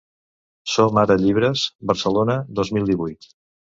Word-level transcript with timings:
Som-Ara 0.75 1.19
llibres, 1.25 1.69
Barcelona, 1.93 2.43
dos 2.61 2.77
mil 2.79 2.93
divuit. 2.95 3.35